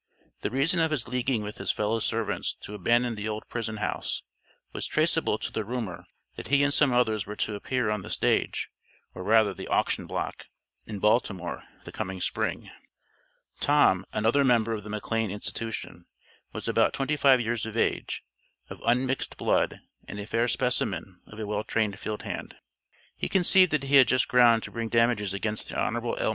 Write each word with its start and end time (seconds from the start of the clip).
The 0.41 0.49
reason 0.49 0.79
of 0.79 0.89
his 0.89 1.07
leaguing 1.07 1.43
with 1.43 1.59
his 1.59 1.71
fellow 1.71 1.99
servants 1.99 2.53
to 2.61 2.73
abandon 2.73 3.13
the 3.13 3.29
old 3.29 3.47
prison 3.49 3.77
house, 3.77 4.23
was 4.73 4.87
traceable 4.87 5.37
to 5.37 5.51
the 5.51 5.63
rumor, 5.63 6.05
that 6.37 6.47
he 6.47 6.63
and 6.63 6.73
some 6.73 6.91
others 6.91 7.27
were 7.27 7.35
to 7.35 7.53
appear 7.53 7.91
on 7.91 8.01
the 8.01 8.09
stage, 8.09 8.71
or 9.13 9.21
rather 9.23 9.53
the 9.53 9.67
auction 9.67 10.07
block, 10.07 10.47
in 10.87 10.97
Baltimore, 10.97 11.65
the 11.83 11.91
coming 11.91 12.19
Spring. 12.19 12.71
Tom, 13.59 14.03
another 14.11 14.43
member 14.43 14.73
of 14.73 14.83
the 14.83 14.89
McLane 14.89 15.29
institution, 15.29 16.07
was 16.51 16.67
about 16.67 16.93
twenty 16.93 17.15
five 17.15 17.39
years 17.39 17.67
of 17.67 17.77
age, 17.77 18.23
of 18.71 18.81
unmixed 18.83 19.37
blood, 19.37 19.81
and 20.07 20.19
a 20.19 20.25
fair 20.25 20.47
specimen 20.47 21.21
of 21.27 21.37
a 21.39 21.45
well 21.45 21.63
trained 21.63 21.99
field 21.99 22.23
hand. 22.23 22.55
He 23.15 23.29
conceived 23.29 23.69
that 23.69 23.83
he 23.83 23.97
had 23.97 24.07
just 24.07 24.27
ground 24.27 24.63
to 24.63 24.71
bring 24.71 24.89
damages 24.89 25.35
against 25.35 25.69
the 25.69 25.75
Hon. 25.79 25.95
L. 26.19 26.29